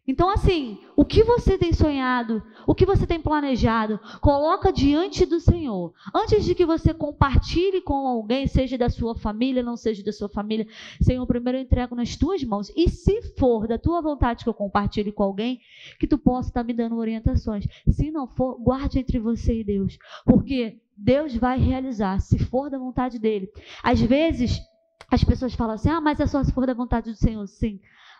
Então, 0.09 0.27
assim, 0.31 0.79
o 0.95 1.05
que 1.05 1.23
você 1.23 1.55
tem 1.55 1.71
sonhado, 1.71 2.41
o 2.65 2.73
que 2.73 2.83
você 2.83 3.05
tem 3.05 3.21
planejado, 3.21 3.99
coloca 4.19 4.73
diante 4.73 5.23
do 5.23 5.39
Senhor. 5.39 5.93
Antes 6.11 6.43
de 6.43 6.55
que 6.55 6.65
você 6.65 6.95
compartilhe 6.95 7.79
com 7.79 8.07
alguém, 8.07 8.47
seja 8.47 8.75
da 8.75 8.89
sua 8.89 9.13
família, 9.13 9.61
não 9.61 9.77
seja 9.77 10.03
da 10.03 10.11
sua 10.11 10.27
família, 10.27 10.67
Senhor, 10.99 11.23
primeiro 11.27 11.59
eu 11.59 11.61
entrego 11.61 11.93
nas 11.93 12.15
tuas 12.15 12.43
mãos. 12.43 12.73
E 12.75 12.89
se 12.89 13.21
for 13.37 13.67
da 13.67 13.77
tua 13.77 14.01
vontade 14.01 14.43
que 14.43 14.49
eu 14.49 14.53
compartilhe 14.55 15.11
com 15.11 15.21
alguém, 15.21 15.61
que 15.99 16.07
tu 16.07 16.17
possa 16.17 16.49
estar 16.49 16.63
me 16.63 16.73
dando 16.73 16.97
orientações. 16.97 17.67
Se 17.87 18.09
não 18.09 18.25
for, 18.25 18.59
guarde 18.59 18.97
entre 18.97 19.19
você 19.19 19.59
e 19.59 19.63
Deus. 19.63 19.99
Porque 20.25 20.81
Deus 20.97 21.35
vai 21.35 21.59
realizar, 21.59 22.19
se 22.19 22.39
for 22.39 22.71
da 22.71 22.79
vontade 22.79 23.19
dele. 23.19 23.47
Às 23.83 24.01
vezes, 24.01 24.59
as 25.11 25.23
pessoas 25.23 25.53
falam 25.53 25.75
assim: 25.75 25.89
ah, 25.89 26.01
mas 26.01 26.19
é 26.19 26.25
só 26.25 26.43
se 26.43 26.51
for 26.51 26.65
da 26.65 26.73
vontade 26.73 27.11
do 27.11 27.15
Senhor. 27.15 27.45
Sim. 27.45 27.79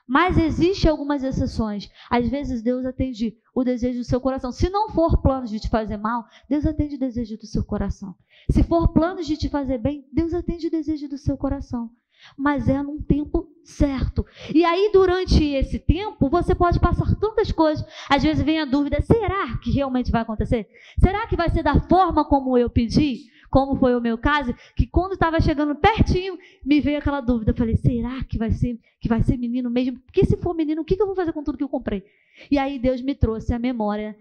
Mas 0.09 0.39
existem 0.39 0.89
algumas 0.89 1.23
exceções. 1.23 1.87
Às 2.09 2.27
vezes 2.27 2.63
Deus 2.63 2.83
atende 2.83 3.37
o 3.53 3.63
desejo 3.63 3.99
do 3.99 4.03
seu 4.03 4.19
coração. 4.19 4.51
Se 4.51 4.67
não 4.67 4.89
for 4.89 5.21
planos 5.21 5.51
de 5.51 5.59
te 5.59 5.69
fazer 5.69 5.97
mal, 5.97 6.25
Deus 6.49 6.65
atende 6.65 6.95
o 6.95 6.99
desejo 6.99 7.37
do 7.37 7.45
seu 7.45 7.63
coração. 7.63 8.15
Se 8.49 8.63
for 8.63 8.87
planos 8.87 9.27
de 9.27 9.37
te 9.37 9.47
fazer 9.47 9.77
bem, 9.77 10.07
Deus 10.11 10.33
atende 10.33 10.65
o 10.65 10.71
desejo 10.71 11.07
do 11.07 11.17
seu 11.17 11.37
coração 11.37 11.91
mas 12.37 12.67
é 12.67 12.81
num 12.81 13.01
tempo 13.01 13.47
certo. 13.63 14.25
E 14.53 14.65
aí, 14.65 14.89
durante 14.91 15.43
esse 15.43 15.79
tempo, 15.79 16.29
você 16.29 16.53
pode 16.53 16.79
passar 16.79 17.15
tantas 17.15 17.51
coisas. 17.51 17.85
Às 18.09 18.23
vezes 18.23 18.43
vem 18.43 18.59
a 18.59 18.65
dúvida: 18.65 19.01
será 19.01 19.57
que 19.59 19.71
realmente 19.71 20.11
vai 20.11 20.21
acontecer? 20.21 20.67
Será 20.99 21.27
que 21.27 21.35
vai 21.35 21.49
ser 21.49 21.63
da 21.63 21.79
forma 21.81 22.25
como 22.25 22.57
eu 22.57 22.69
pedi? 22.69 23.29
Como 23.49 23.75
foi 23.75 23.95
o 23.95 24.01
meu 24.01 24.17
caso, 24.17 24.53
que 24.75 24.85
quando 24.85 25.13
estava 25.13 25.39
chegando 25.39 25.75
pertinho, 25.75 26.37
me 26.63 26.79
veio 26.79 26.99
aquela 26.99 27.21
dúvida. 27.21 27.51
Eu 27.51 27.55
falei: 27.55 27.75
será 27.75 28.23
que 28.23 28.37
vai 28.37 28.51
ser 28.51 28.79
que 28.99 29.07
vai 29.07 29.23
ser 29.23 29.37
menino 29.37 29.69
mesmo? 29.69 29.99
Porque 29.99 30.25
se 30.25 30.37
for 30.37 30.53
menino, 30.53 30.81
o 30.81 30.85
que 30.85 31.01
eu 31.01 31.05
vou 31.05 31.15
fazer 31.15 31.31
com 31.31 31.43
tudo 31.43 31.57
que 31.57 31.63
eu 31.63 31.69
comprei? 31.69 32.03
E 32.51 32.57
aí 32.57 32.77
Deus 32.77 33.01
me 33.01 33.15
trouxe 33.15 33.53
à 33.53 33.59
memória 33.59 34.15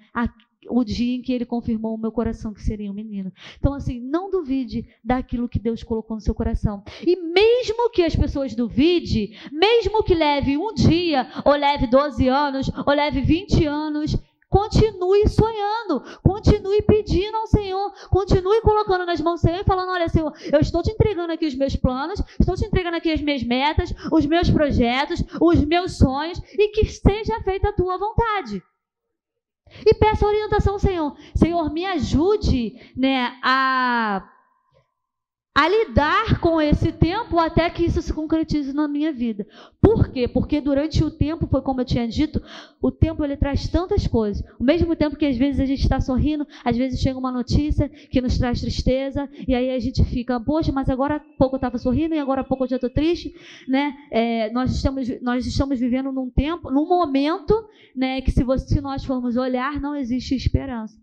o 0.70 0.84
dia 0.84 1.16
em 1.16 1.22
que 1.22 1.32
ele 1.32 1.44
confirmou 1.44 1.94
o 1.94 1.98
meu 1.98 2.12
coração 2.12 2.52
que 2.52 2.62
seria 2.62 2.90
um 2.90 2.94
menino. 2.94 3.32
Então, 3.58 3.74
assim, 3.74 4.00
não 4.00 4.30
duvide 4.30 4.86
daquilo 5.02 5.48
que 5.48 5.58
Deus 5.58 5.82
colocou 5.82 6.16
no 6.16 6.20
seu 6.20 6.34
coração. 6.34 6.82
E 7.06 7.16
mesmo 7.16 7.90
que 7.90 8.02
as 8.02 8.14
pessoas 8.14 8.54
duvidem, 8.54 9.34
mesmo 9.52 10.02
que 10.02 10.14
leve 10.14 10.56
um 10.56 10.74
dia, 10.74 11.28
ou 11.44 11.54
leve 11.54 11.86
12 11.86 12.28
anos, 12.28 12.70
ou 12.86 12.92
leve 12.92 13.20
20 13.20 13.64
anos, 13.66 14.16
Continue 14.48 15.28
sonhando, 15.28 16.02
continue 16.22 16.80
pedindo 16.82 17.36
ao 17.36 17.46
Senhor, 17.46 17.92
continue 18.08 18.62
colocando 18.62 19.04
nas 19.04 19.20
mãos 19.20 19.40
do 19.40 19.46
Senhor 19.46 19.60
e 19.60 19.64
falando: 19.64 19.90
Olha, 19.90 20.08
Senhor, 20.08 20.32
eu 20.50 20.60
estou 20.60 20.82
te 20.82 20.90
entregando 20.90 21.32
aqui 21.32 21.46
os 21.46 21.54
meus 21.54 21.76
planos, 21.76 22.22
estou 22.40 22.54
te 22.54 22.64
entregando 22.64 22.96
aqui 22.96 23.12
as 23.12 23.20
minhas 23.20 23.42
metas, 23.42 23.92
os 24.10 24.24
meus 24.24 24.48
projetos, 24.48 25.22
os 25.38 25.62
meus 25.64 25.98
sonhos 25.98 26.40
e 26.54 26.68
que 26.68 26.86
seja 26.86 27.40
feita 27.42 27.68
a 27.68 27.72
tua 27.74 27.98
vontade. 27.98 28.62
E 29.84 29.94
peça 29.94 30.26
orientação 30.26 30.78
Senhor. 30.78 31.14
Senhor, 31.34 31.70
me 31.70 31.84
ajude 31.84 32.74
né, 32.96 33.38
a 33.42 34.26
a 35.58 35.66
lidar 35.66 36.38
com 36.38 36.60
esse 36.60 36.92
tempo 36.92 37.36
até 37.36 37.68
que 37.68 37.84
isso 37.84 38.00
se 38.00 38.12
concretize 38.12 38.72
na 38.72 38.86
minha 38.86 39.12
vida. 39.12 39.44
Por 39.82 40.08
quê? 40.08 40.28
Porque 40.28 40.60
durante 40.60 41.02
o 41.02 41.10
tempo, 41.10 41.48
foi 41.48 41.60
como 41.62 41.80
eu 41.80 41.84
tinha 41.84 42.06
dito, 42.06 42.40
o 42.80 42.92
tempo 42.92 43.24
ele 43.24 43.36
traz 43.36 43.66
tantas 43.66 44.06
coisas. 44.06 44.46
Ao 44.52 44.64
mesmo 44.64 44.94
tempo 44.94 45.16
que 45.16 45.26
às 45.26 45.36
vezes 45.36 45.60
a 45.60 45.64
gente 45.64 45.82
está 45.82 46.00
sorrindo, 46.00 46.46
às 46.64 46.76
vezes 46.76 47.00
chega 47.00 47.18
uma 47.18 47.32
notícia 47.32 47.88
que 47.88 48.20
nos 48.20 48.38
traz 48.38 48.60
tristeza, 48.60 49.28
e 49.48 49.52
aí 49.52 49.70
a 49.70 49.80
gente 49.80 50.04
fica, 50.04 50.38
poxa, 50.38 50.70
mas 50.70 50.88
agora 50.88 51.16
há 51.16 51.20
pouco 51.36 51.56
eu 51.56 51.58
estava 51.58 51.76
sorrindo 51.76 52.14
e 52.14 52.20
agora 52.20 52.42
há 52.42 52.44
pouco 52.44 52.62
eu 52.62 52.68
já 52.68 52.76
estou 52.76 52.90
triste. 52.90 53.34
Né? 53.66 53.96
É, 54.12 54.52
nós, 54.52 54.72
estamos, 54.72 55.08
nós 55.20 55.44
estamos 55.44 55.80
vivendo 55.80 56.12
num 56.12 56.30
tempo, 56.30 56.70
num 56.70 56.86
momento 56.86 57.52
né, 57.96 58.20
que 58.20 58.30
se, 58.30 58.44
você, 58.44 58.74
se 58.74 58.80
nós 58.80 59.04
formos 59.04 59.36
olhar, 59.36 59.80
não 59.80 59.96
existe 59.96 60.36
esperança. 60.36 60.96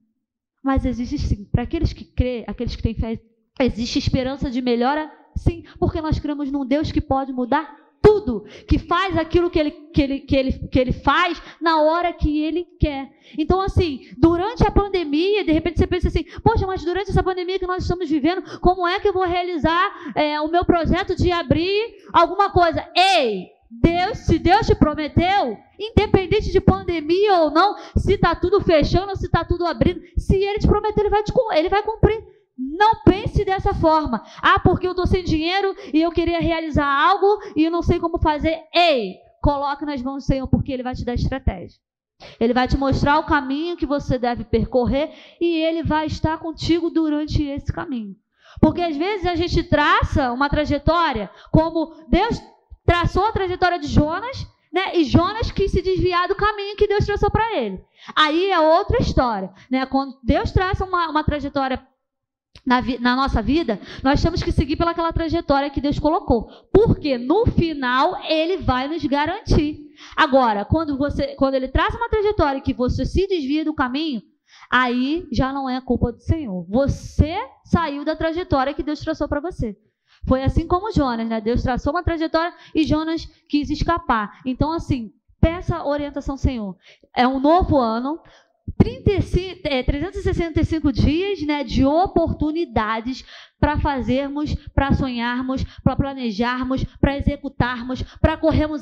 Mas 0.63 0.85
existe 0.85 1.17
sim. 1.17 1.43
Para 1.43 1.63
aqueles 1.63 1.91
que 1.91 2.05
crê, 2.05 2.45
aqueles 2.47 2.74
que 2.74 2.81
têm 2.81 2.95
fé 2.95 3.19
Existe 3.59 4.00
esperança 4.00 4.50
de 4.50 4.62
melhora? 4.62 5.12
Sim, 5.35 5.63
porque 5.79 6.01
nós 6.01 6.19
cremos 6.19 6.51
num 6.51 6.65
Deus 6.65 6.91
que 6.91 7.01
pode 7.01 7.31
mudar 7.31 7.85
tudo, 8.01 8.45
que 8.67 8.77
faz 8.77 9.17
aquilo 9.17 9.50
que 9.50 9.59
ele, 9.59 9.71
que, 9.71 10.01
ele, 10.01 10.19
que, 10.19 10.35
ele, 10.35 10.51
que 10.51 10.79
ele 10.79 10.91
faz 10.91 11.41
na 11.59 11.81
hora 11.81 12.13
que 12.13 12.43
ele 12.43 12.67
quer. 12.79 13.12
Então, 13.35 13.59
assim, 13.59 14.07
durante 14.17 14.65
a 14.65 14.69
pandemia, 14.69 15.43
de 15.43 15.51
repente 15.51 15.79
você 15.79 15.88
pensa 15.88 16.09
assim: 16.09 16.24
poxa, 16.43 16.67
mas 16.67 16.83
durante 16.83 17.09
essa 17.09 17.24
pandemia 17.24 17.57
que 17.57 17.65
nós 17.65 17.81
estamos 17.81 18.07
vivendo, 18.07 18.59
como 18.59 18.88
é 18.88 19.00
que 19.00 19.07
eu 19.07 19.13
vou 19.13 19.25
realizar 19.25 20.13
é, 20.15 20.39
o 20.39 20.47
meu 20.47 20.63
projeto 20.63 21.15
de 21.15 21.31
abrir 21.31 21.95
alguma 22.13 22.51
coisa? 22.51 22.88
Ei, 22.95 23.47
Deus, 23.71 24.19
se 24.19 24.38
Deus 24.38 24.67
te 24.67 24.75
prometeu, 24.75 25.57
independente 25.79 26.51
de 26.51 26.62
pandemia 26.62 27.39
ou 27.39 27.50
não, 27.50 27.75
se 27.97 28.13
está 28.13 28.35
tudo 28.35 28.62
fechando, 28.62 29.15
se 29.15 29.25
está 29.25 29.43
tudo 29.43 29.65
abrindo, 29.65 30.01
se 30.15 30.35
Ele 30.35 30.59
te 30.59 30.67
prometeu, 30.67 31.03
Ele 31.03 31.09
vai, 31.09 31.24
te, 31.24 31.33
ele 31.55 31.69
vai 31.69 31.81
cumprir. 31.81 32.35
Não 32.57 33.03
pense 33.03 33.43
dessa 33.43 33.74
forma. 33.74 34.24
Ah, 34.41 34.59
porque 34.59 34.88
eu 34.88 34.91
estou 34.91 35.05
sem 35.05 35.24
dinheiro 35.24 35.75
e 35.93 36.01
eu 36.01 36.12
queria 36.12 36.39
realizar 36.39 36.88
algo 36.88 37.39
e 37.55 37.65
eu 37.65 37.71
não 37.71 37.81
sei 37.81 38.00
como 38.00 38.17
fazer. 38.17 38.62
Ei, 38.74 39.15
coloque 39.41 39.85
nas 39.85 40.01
mãos 40.01 40.24
do 40.24 40.27
Senhor, 40.27 40.47
porque 40.47 40.71
Ele 40.71 40.83
vai 40.83 40.95
te 40.95 41.03
dar 41.03 41.13
estratégia. 41.13 41.79
Ele 42.39 42.53
vai 42.53 42.67
te 42.67 42.77
mostrar 42.77 43.19
o 43.19 43.25
caminho 43.25 43.75
que 43.75 43.85
você 43.85 44.17
deve 44.17 44.45
percorrer 44.45 45.12
e 45.39 45.57
Ele 45.57 45.83
vai 45.83 46.05
estar 46.05 46.38
contigo 46.38 46.89
durante 46.89 47.43
esse 47.43 47.71
caminho. 47.74 48.15
Porque 48.62 48.81
às 48.81 48.95
vezes 48.95 49.25
a 49.25 49.35
gente 49.35 49.62
traça 49.63 50.31
uma 50.31 50.50
trajetória, 50.50 51.29
como 51.51 51.93
Deus 52.07 52.41
traçou 52.85 53.25
a 53.25 53.33
trajetória 53.33 53.77
de 53.77 53.88
Jonas, 53.88 54.47
né? 54.71 54.95
E 54.95 55.03
Jonas 55.03 55.51
quis 55.51 55.71
se 55.71 55.81
desviar 55.81 56.27
do 56.27 56.35
caminho 56.35 56.77
que 56.77 56.88
Deus 56.88 57.05
traçou 57.05 57.29
para 57.29 57.57
ele. 57.57 57.83
Aí 58.15 58.50
é 58.51 58.59
outra 58.59 59.01
história, 59.01 59.51
né? 59.69 59.85
Quando 59.85 60.17
Deus 60.24 60.51
traça 60.51 60.85
uma, 60.85 61.09
uma 61.09 61.24
trajetória 61.24 61.85
na, 62.65 62.81
na, 63.00 63.15
nossa 63.15 63.41
vida, 63.41 63.79
nós 64.01 64.22
temos 64.22 64.41
que 64.41 64.51
seguir 64.51 64.75
pelaquela 64.75 65.13
trajetória 65.13 65.69
que 65.69 65.81
Deus 65.81 66.00
colocou. 66.00 66.48
Porque 66.74 67.17
no 67.17 67.45
final 67.45 68.19
ele 68.25 68.57
vai 68.57 68.88
nos 68.88 69.03
garantir. 69.05 69.86
Agora, 70.15 70.65
quando 70.65 70.98
você, 70.98 71.36
quando 71.36 71.55
ele 71.55 71.67
traz 71.67 71.93
uma 71.95 72.10
trajetória 72.10 72.62
que 72.62 72.74
você 72.74 73.05
se 73.05 73.27
desvia 73.27 73.63
do 73.63 73.74
caminho, 73.74 74.22
aí 74.69 75.27
já 75.31 75.53
não 75.53 75.69
é 75.69 75.79
culpa 75.79 76.12
do 76.12 76.19
Senhor. 76.19 76.65
Você 76.69 77.36
saiu 77.65 78.03
da 78.03 78.15
trajetória 78.15 78.74
que 78.74 78.84
Deus 78.84 79.00
traçou 79.00 79.27
para 79.27 79.39
você. 79.39 79.77
Foi 80.27 80.43
assim 80.43 80.67
como 80.67 80.91
Jonas, 80.91 81.27
né? 81.27 81.39
Deus 81.39 81.62
traçou 81.62 81.93
uma 81.93 82.03
trajetória 82.03 82.53
e 82.74 82.84
Jonas 82.84 83.25
quis 83.48 83.69
escapar. 83.69 84.41
Então, 84.43 84.72
assim, 84.72 85.13
peça 85.39 85.86
orientação, 85.86 86.36
Senhor. 86.36 86.75
É 87.15 87.27
um 87.27 87.39
novo 87.39 87.77
ano, 87.77 88.19
35, 88.77 89.62
é, 89.63 89.84
365 89.84 90.91
dias 90.91 91.41
né, 91.41 91.63
de 91.63 91.86
oportunidades 91.86 93.24
para 93.60 93.79
fazermos, 93.79 94.55
para 94.74 94.93
sonharmos, 94.93 95.63
para 95.84 95.95
planejarmos, 95.95 96.84
para 97.00 97.17
executarmos, 97.17 98.01
para 98.19 98.38
corrermos, 98.38 98.81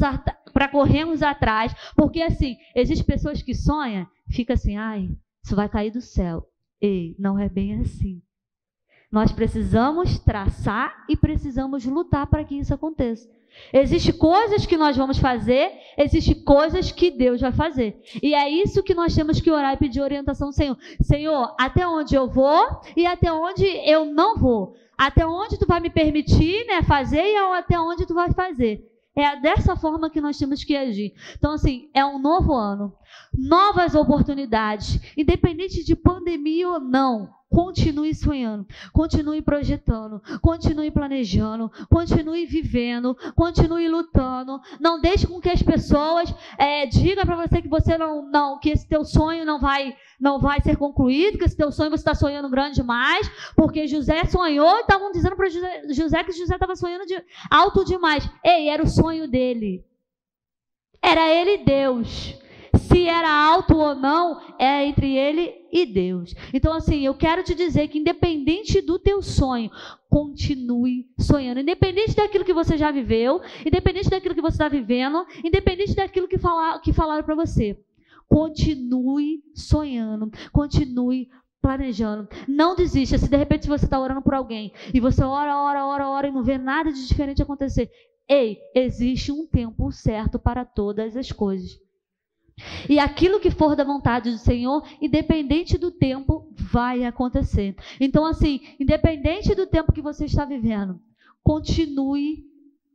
para 0.53 0.67
corrermos 0.67 1.21
atrás. 1.21 1.73
Porque 1.95 2.21
assim, 2.21 2.57
existem 2.75 3.05
pessoas 3.05 3.41
que 3.41 3.53
sonham, 3.53 4.07
fica 4.29 4.53
assim, 4.53 4.77
ai, 4.77 5.09
isso 5.43 5.55
vai 5.55 5.69
cair 5.69 5.91
do 5.91 6.01
céu. 6.01 6.47
Ei, 6.81 7.15
não 7.19 7.37
é 7.37 7.47
bem 7.47 7.79
assim. 7.79 8.21
Nós 9.11 9.31
precisamos 9.31 10.17
traçar 10.19 11.05
e 11.07 11.15
precisamos 11.15 11.85
lutar 11.85 12.25
para 12.27 12.43
que 12.43 12.55
isso 12.55 12.73
aconteça. 12.73 13.29
Existem 13.71 14.13
coisas 14.13 14.65
que 14.65 14.77
nós 14.77 14.95
vamos 14.95 15.17
fazer, 15.17 15.71
existem 15.97 16.35
coisas 16.43 16.91
que 16.91 17.09
Deus 17.09 17.41
vai 17.41 17.51
fazer. 17.51 17.99
E 18.21 18.35
é 18.35 18.49
isso 18.49 18.83
que 18.83 18.93
nós 18.93 19.15
temos 19.15 19.41
que 19.41 19.49
orar 19.49 19.73
e 19.73 19.77
pedir 19.77 20.01
orientação 20.01 20.47
ao 20.47 20.53
Senhor. 20.53 20.77
Senhor, 21.01 21.55
até 21.59 21.87
onde 21.87 22.15
eu 22.15 22.27
vou 22.27 22.81
e 22.95 23.05
até 23.05 23.31
onde 23.31 23.65
eu 23.65 24.05
não 24.05 24.37
vou. 24.37 24.75
Até 24.97 25.25
onde 25.25 25.57
tu 25.57 25.65
vai 25.65 25.79
me 25.79 25.89
permitir 25.89 26.65
né, 26.67 26.83
fazer 26.83 27.23
e 27.23 27.35
até 27.35 27.79
onde 27.79 28.05
tu 28.05 28.13
vai 28.13 28.31
fazer. 28.31 28.92
É 29.15 29.39
dessa 29.39 29.75
forma 29.75 30.09
que 30.09 30.19
nós 30.19 30.37
temos 30.37 30.63
que 30.63 30.75
agir. 30.75 31.13
Então, 31.37 31.51
assim, 31.51 31.89
é 31.93 32.03
um 32.03 32.17
novo 32.17 32.53
ano, 32.53 32.93
novas 33.31 33.93
oportunidades, 33.93 34.99
independente 35.15 35.83
de 35.83 35.95
pandemia 35.95 36.67
ou 36.67 36.79
não. 36.79 37.29
Continue 37.53 38.15
sonhando, 38.15 38.65
continue 38.91 39.39
projetando, 39.39 40.19
continue 40.41 40.89
planejando, 40.89 41.71
continue 41.87 42.47
vivendo, 42.47 43.15
continue 43.35 43.87
lutando. 43.87 44.59
Não 44.79 44.99
deixe 44.99 45.27
com 45.27 45.39
que 45.39 45.49
as 45.49 45.61
pessoas 45.61 46.33
é, 46.57 46.87
digam 46.87 47.23
para 47.23 47.35
você 47.35 47.61
que 47.61 47.69
você 47.69 47.95
não, 47.95 48.27
não, 48.27 48.57
que 48.57 48.71
esse 48.71 48.87
teu 48.87 49.05
sonho 49.05 49.45
não 49.45 49.59
vai, 49.59 49.95
não 50.23 50.39
vai 50.39 50.61
ser 50.61 50.77
concluído, 50.77 51.37
que 51.37 51.43
esse 51.43 51.57
teu 51.57 51.69
sonho 51.71 51.89
você 51.89 51.97
está 51.97 52.15
sonhando 52.15 52.49
grande 52.49 52.75
demais, 52.75 53.29
porque 53.55 53.87
José 53.87 54.23
sonhou 54.25 54.77
e 54.77 54.81
estavam 54.81 55.11
dizendo 55.11 55.35
para 55.35 55.49
José, 55.49 55.83
José 55.89 56.23
que 56.23 56.31
José 56.31 56.53
estava 56.53 56.75
sonhando 56.75 57.05
de, 57.05 57.21
alto 57.51 57.83
demais. 57.83 58.27
Ei, 58.43 58.69
era 58.69 58.81
o 58.81 58.87
sonho 58.87 59.27
dele. 59.27 59.83
Era 61.01 61.29
ele 61.29 61.57
Deus 61.57 62.41
se 62.93 63.07
era 63.07 63.29
alto 63.29 63.75
ou 63.77 63.95
não, 63.95 64.39
é 64.59 64.85
entre 64.85 65.15
ele 65.15 65.53
e 65.71 65.85
Deus. 65.85 66.33
Então, 66.53 66.73
assim, 66.73 67.05
eu 67.05 67.13
quero 67.13 67.43
te 67.43 67.53
dizer 67.53 67.87
que, 67.87 67.99
independente 67.99 68.81
do 68.81 68.97
teu 68.99 69.21
sonho, 69.21 69.69
continue 70.09 71.07
sonhando. 71.19 71.59
Independente 71.59 72.15
daquilo 72.15 72.45
que 72.45 72.53
você 72.53 72.77
já 72.77 72.91
viveu, 72.91 73.41
independente 73.65 74.09
daquilo 74.09 74.35
que 74.35 74.41
você 74.41 74.55
está 74.55 74.67
vivendo, 74.67 75.25
independente 75.43 75.95
daquilo 75.95 76.27
que, 76.27 76.37
falar, 76.37 76.79
que 76.81 76.93
falaram 76.93 77.23
para 77.23 77.35
você. 77.35 77.77
Continue 78.33 79.43
sonhando, 79.53 80.31
continue 80.51 81.29
planejando. 81.61 82.27
Não 82.47 82.75
desista. 82.75 83.15
Se 83.15 83.29
de 83.29 83.37
repente 83.37 83.67
você 83.67 83.85
está 83.85 83.99
orando 83.99 84.23
por 84.23 84.33
alguém 84.33 84.73
e 84.91 84.99
você 84.99 85.23
ora, 85.23 85.55
ora, 85.55 85.85
ora, 85.85 86.09
ora 86.09 86.27
e 86.27 86.31
não 86.31 86.41
vê 86.41 86.57
nada 86.57 86.91
de 86.91 87.07
diferente 87.07 87.43
acontecer, 87.43 87.91
ei, 88.27 88.57
existe 88.73 89.31
um 89.31 89.45
tempo 89.45 89.91
certo 89.91 90.39
para 90.39 90.65
todas 90.65 91.15
as 91.15 91.31
coisas. 91.31 91.79
E 92.89 92.97
aquilo 92.97 93.39
que 93.39 93.51
for 93.51 93.75
da 93.75 93.83
vontade 93.83 94.31
do 94.31 94.37
Senhor, 94.39 94.83
independente 94.99 95.77
do 95.77 95.91
tempo, 95.91 96.51
vai 96.57 97.05
acontecer. 97.05 97.75
Então, 97.99 98.25
assim, 98.25 98.61
independente 98.79 99.53
do 99.53 99.67
tempo 99.67 99.93
que 99.93 100.01
você 100.01 100.25
está 100.25 100.43
vivendo, 100.43 100.99
continue 101.43 102.43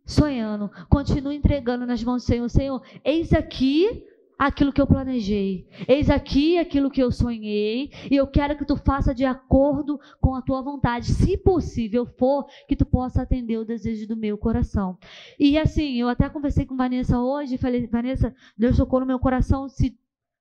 sonhando, 0.04 0.68
continue 0.90 1.37
entregando 1.37 1.87
nas 1.87 2.02
mãos 2.02 2.25
do 2.25 2.26
Senhor. 2.26 2.49
Senhor, 2.49 2.83
eis 3.04 3.33
aqui 3.33 4.04
aquilo 4.38 4.73
que 4.73 4.80
eu 4.80 4.87
planejei. 4.87 5.66
Eis 5.87 6.09
aqui 6.09 6.59
aquilo 6.59 6.90
que 6.90 7.02
eu 7.02 7.11
sonhei, 7.11 7.90
e 8.11 8.16
eu 8.16 8.26
quero 8.26 8.57
que 8.57 8.64
tu 8.64 8.76
faça 8.76 9.14
de 9.14 9.25
acordo 9.25 9.99
com 10.21 10.35
a 10.35 10.42
tua 10.42 10.62
vontade. 10.62 11.07
Se 11.07 11.37
possível 11.37 12.07
for, 12.07 12.47
que 12.68 12.76
tu 12.76 12.87
possa 12.87 13.23
atender 13.23 13.59
o 13.59 13.64
desejo 13.64 14.07
do 14.07 14.16
meu 14.16 14.38
coração. 14.38 14.97
E 15.38 15.59
assim, 15.59 16.00
eu 16.00 16.09
até 16.09 16.28
conversei 16.28 16.64
com 16.64 16.76
Vanessa 16.76 17.18
hoje 17.21 17.59
falei, 17.59 17.87
Vanessa, 17.87 18.35
Deus 18.57 18.76
tocou 18.76 19.00
no 19.00 19.07
meu 19.07 19.18
coração 19.18 19.68
se 19.68 19.99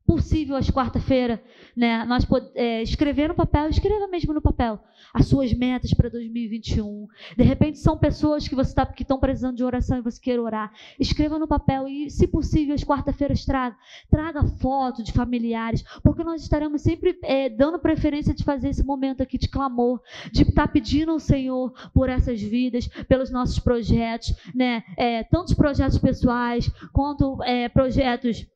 possível 0.08 0.56
às 0.56 0.72
quarta-feira, 0.72 1.44
né? 1.76 2.06
Nós 2.06 2.26
é, 2.56 2.82
escrever 2.82 3.28
no 3.28 3.36
papel, 3.36 3.68
escreva 3.68 4.08
mesmo 4.08 4.34
no 4.34 4.42
papel 4.42 4.80
as 5.14 5.28
suas 5.28 5.54
metas 5.54 5.94
para 5.94 6.10
2021. 6.10 7.08
De 7.36 7.44
repente 7.44 7.78
são 7.78 7.98
pessoas 7.98 8.48
que 8.48 8.56
você 8.56 8.74
tá, 8.74 8.86
que 8.86 9.04
estão 9.04 9.20
precisando 9.20 9.58
de 9.58 9.66
oração 9.66 9.98
e 9.98 10.02
você 10.02 10.20
quer 10.20 10.40
orar. 10.40 10.72
Escreva 10.98 11.38
no 11.38 11.48
papel 11.48 11.88
e, 11.90 12.10
se 12.10 12.26
possível, 12.26 12.74
às 12.74 12.86
quarta-feiras 12.86 13.44
traga, 13.44 13.76
traga 14.10 14.44
foto 14.44 15.04
de 15.04 15.12
familiares, 15.12 15.84
porque 16.02 16.24
nós 16.24 16.42
estaremos 16.42 16.82
sempre 16.82 17.20
é, 17.24 17.50
dando 17.50 17.78
preferência 17.78 18.34
de 18.34 18.46
fazer 18.46 18.70
esse 18.70 18.86
momento 18.86 19.22
aqui 19.22 19.38
de 19.38 19.50
clamor, 19.50 20.02
de 20.32 20.44
estar 20.44 20.68
tá 20.68 20.72
pedindo 20.72 21.12
ao 21.12 21.20
Senhor 21.20 21.74
por 21.94 22.08
essas 22.08 22.42
vidas, 22.42 22.88
pelos 23.10 23.30
nossos 23.30 23.60
projetos, 23.60 24.34
né? 24.56 24.84
É, 24.96 25.24
tantos 25.26 25.54
projetos 25.54 25.98
pessoais 25.98 26.72
quanto 26.94 27.44
é, 27.44 27.68
projetos 27.68 28.48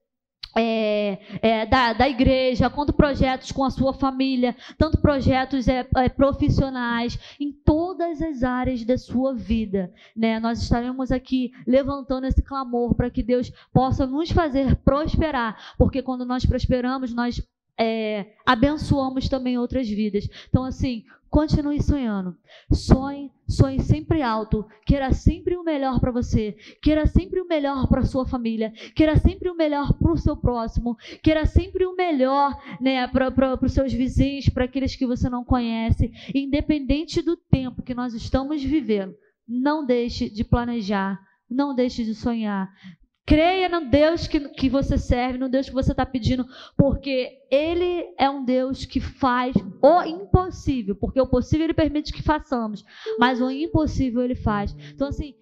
é, 0.56 1.20
é, 1.42 1.66
da, 1.66 1.94
da, 1.94 2.10
igreja, 2.10 2.70
quanto 2.70 2.94
projetos 2.94 3.52
com 3.52 3.64
a 3.64 3.70
sua 3.70 3.94
família, 3.94 4.56
tanto 4.78 5.00
projetos 5.00 5.68
é, 5.68 5.88
é, 5.96 6.10
profissionais, 6.10 7.18
em 7.40 7.52
todas 7.52 8.22
as 8.22 8.44
áreas 8.44 8.84
da 8.84 8.98
sua 8.98 9.34
vida. 9.34 9.92
Né? 10.16 10.40
Nós 10.40 10.62
estaremos 10.62 11.12
aqui 11.12 11.52
levantando 11.66 12.26
esse 12.26 12.42
clamor 12.42 12.96
para 12.96 13.10
que 13.10 13.24
Deus 13.24 13.52
possa 13.74 14.06
nos 14.06 14.32
fazer 14.32 14.76
prosperar, 14.78 15.76
porque 15.78 16.02
quando 16.02 16.26
nós 16.26 16.46
prosperamos, 16.46 17.14
nós 17.14 17.42
é, 17.78 18.34
abençoamos 18.46 19.30
também 19.30 19.58
outras 19.58 19.88
vidas. 19.88 20.28
Então, 20.50 20.64
assim, 20.66 21.04
continue 21.30 21.82
sonhando. 21.82 22.36
Sonhe, 22.72 23.32
sonhe 23.52 23.80
sempre 23.82 24.22
alto. 24.22 24.66
Queira 24.86 25.14
sempre 25.14 25.56
o 25.56 25.64
melhor 25.64 26.00
para 26.00 26.12
você. 26.12 26.56
Queira 26.82 27.06
sempre 27.06 27.40
o 27.42 27.48
melhor 27.48 27.88
para 27.88 28.04
sua 28.04 28.26
família. 28.26 28.72
Queira 28.96 29.18
sempre 29.18 29.50
o 29.50 29.56
melhor 29.56 29.94
para 29.94 30.12
o 30.12 30.18
seu 30.18 30.36
próximo. 30.36 30.98
Queira 31.22 31.46
sempre 31.46 31.86
o 31.86 31.96
melhor 31.96 32.58
né, 32.80 33.08
para 33.08 33.60
os 33.62 33.74
seus 33.74 33.94
vizinhos, 33.94 34.50
para 34.50 34.66
aqueles 34.66 34.96
que 34.96 35.06
você 35.06 35.30
não 35.30 35.44
conhece. 35.44 36.12
Independente 36.34 37.22
do 37.22 37.36
tempo 37.36 37.84
que 37.84 37.94
nós 37.94 38.14
estamos 38.14 38.64
vivendo, 38.64 39.14
não 39.48 39.86
deixe 39.86 40.30
de 40.30 40.44
planejar. 40.44 41.20
Não 41.52 41.76
deixe 41.76 42.06
de 42.06 42.16
sonhar. 42.16 42.72
Creia 43.26 43.70
no 43.70 43.90
Deus 43.90 44.28
que, 44.28 44.40
que 44.50 44.70
você 44.70 44.98
serve, 44.98 45.38
no 45.38 45.48
Deus 45.48 45.68
que 45.68 45.76
você 45.76 45.92
está 45.92 46.06
pedindo, 46.06 46.46
porque 46.76 47.40
Ele 47.50 48.14
é 48.18 48.30
um 48.30 48.44
Deus 48.44 48.84
que 48.84 49.00
faz 49.00 49.56
o 49.82 50.04
impossível, 50.04 50.96
porque 50.96 51.22
o 51.22 51.28
possível 51.28 51.66
Ele 51.66 51.74
permite 51.74 52.12
que 52.12 52.24
façamos, 52.24 52.84
mas 53.20 53.40
o 53.40 53.50
impossível 53.50 54.24
Ele 54.24 54.36
faz. 54.36 54.76
Então, 54.94 55.08
assim, 55.08 55.36